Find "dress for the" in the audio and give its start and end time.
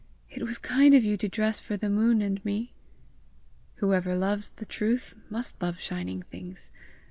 1.29-1.87